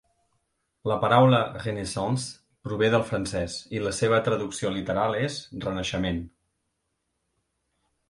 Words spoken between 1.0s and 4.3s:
paraula "Renaissance" prové del francès i la seva